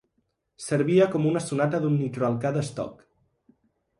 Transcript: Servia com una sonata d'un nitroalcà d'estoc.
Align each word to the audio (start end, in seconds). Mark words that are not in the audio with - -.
Servia 0.67 1.07
com 1.15 1.27
una 1.33 1.43
sonata 1.49 1.83
d'un 1.83 1.99
nitroalcà 1.99 2.53
d'estoc. 2.57 3.07